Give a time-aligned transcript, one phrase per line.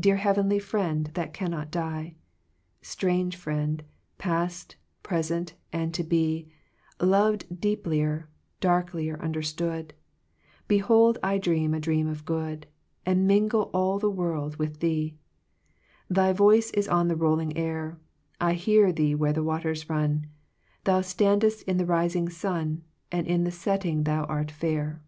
[0.00, 2.16] Dear heavenly friend that canst not die;
[2.82, 3.84] Strange friend,
[4.18, 6.48] past, present, and to be;
[7.00, 8.24] Loved deeplier,
[8.60, 9.94] darlclier understood;
[10.66, 12.66] Behold I dream a dream of good,
[13.06, 15.14] And mingle all the world with thea^
[16.10, 18.00] Thy voice is on the rolling air;
[18.40, 20.26] I hear thee where the waters run;
[20.82, 22.82] Thou sundest in the rising sun.
[23.12, 25.02] And in the setting thou art fair.